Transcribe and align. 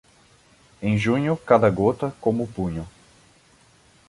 Em 0.81 0.97
junho, 0.97 1.37
cada 1.37 1.69
gota, 1.69 2.11
como 2.19 2.45
o 2.45 2.47
punho. 2.47 2.87